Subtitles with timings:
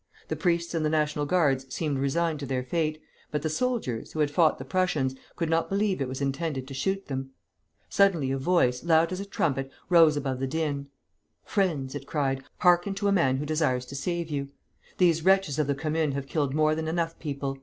[0.29, 4.19] The priests and the National Guards seemed resigned to their fate, but the soldiers, who
[4.21, 7.29] had fought the Prussians, could not believe it was intended to shoot them.
[7.87, 10.87] Suddenly a voice, loud as a trumpet, rose above the din.
[11.45, 14.49] 'Friends,' it cried, 'hearken to a man who desires to save you.
[14.97, 17.59] These wretches of the Commune have killed more than enough people.